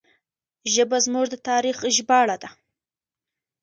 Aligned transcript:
ژبه 0.73 0.97
زموږ 1.05 1.25
د 1.31 1.35
تاریخ 1.49 1.77
ژباړه 1.95 2.37
ده. 2.43 2.49